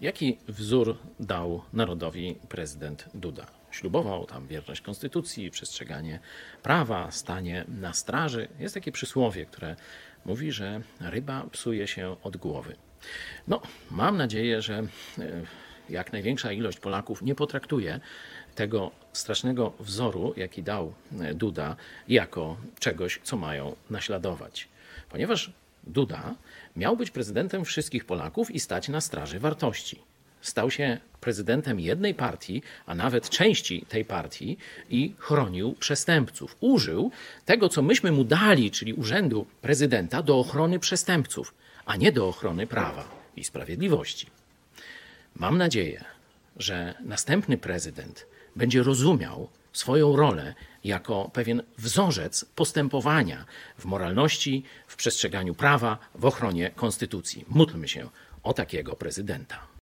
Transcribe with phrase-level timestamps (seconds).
[0.00, 3.46] Jaki wzór dał narodowi prezydent Duda?
[3.70, 6.20] Ślubował tam wierność konstytucji, przestrzeganie
[6.62, 8.48] prawa, stanie na straży.
[8.58, 9.76] Jest takie przysłowie, które
[10.24, 12.76] mówi, że ryba psuje się od głowy.
[13.48, 14.86] No, mam nadzieję, że e,
[15.90, 18.00] jak największa ilość Polaków nie potraktuje
[18.54, 21.76] tego strasznego wzoru, jaki dał e, Duda,
[22.08, 24.68] jako czegoś, co mają naśladować.
[25.08, 25.52] Ponieważ
[25.86, 26.34] Duda
[26.76, 30.02] miał być prezydentem wszystkich Polaków i stać na straży wartości.
[30.40, 34.56] Stał się prezydentem jednej partii, a nawet części tej partii
[34.90, 36.56] i chronił przestępców.
[36.60, 37.10] Użył
[37.44, 41.54] tego, co myśmy mu dali, czyli urzędu prezydenta, do ochrony przestępców,
[41.86, 44.26] a nie do ochrony prawa i sprawiedliwości.
[45.36, 46.04] Mam nadzieję,
[46.56, 48.26] że następny prezydent
[48.56, 49.48] będzie rozumiał
[49.78, 50.54] swoją rolę
[50.84, 53.44] jako pewien wzorzec postępowania
[53.78, 57.44] w moralności, w przestrzeganiu prawa, w ochronie konstytucji.
[57.48, 58.08] Módlmy się
[58.42, 59.75] o takiego prezydenta.